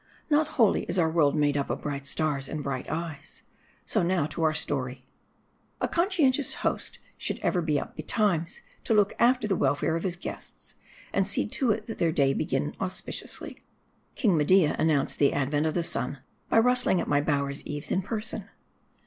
[0.31, 3.43] NOT wholly is our world made up of bright stars and bright eyes:
[3.85, 5.05] so now to our story.
[5.79, 10.15] A conscientious host should ever be up betimes, to look after the welfare of his
[10.15, 10.73] guests,
[11.13, 13.61] and see to it that their day begin auspiciously.
[14.15, 18.01] King Media announced the advent of the sun, by rustling at my bower's eaves in
[18.01, 18.49] per son.